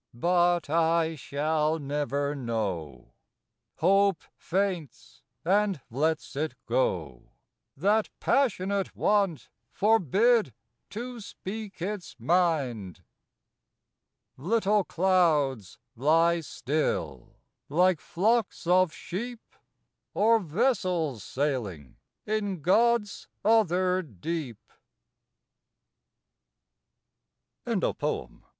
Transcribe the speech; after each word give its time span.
But 0.15 0.67
I 0.67 1.13
shall 1.13 1.77
never 1.77 2.33
know, 2.33 3.13
Hope 3.75 4.23
faints, 4.35 5.21
and 5.45 5.79
lets 5.91 6.35
it 6.35 6.55
go, 6.65 7.33
That 7.77 8.09
passionate 8.19 8.95
want 8.95 9.47
forbid 9.69 10.55
to 10.89 11.19
speak 11.19 11.83
its 11.83 12.15
mind. 12.17 13.03
Little 14.37 14.83
clouds 14.83 15.77
lie 15.95 16.39
still, 16.39 17.35
like 17.69 17.99
flocks 18.01 18.65
of 18.65 18.91
sheep, 18.91 19.55
Or 20.15 20.39
vessels 20.39 21.23
sailing 21.23 21.95
in 22.25 22.61
God's 22.63 23.27
other 23.45 24.01
deep. 24.01 24.57
WORK. 27.67 28.31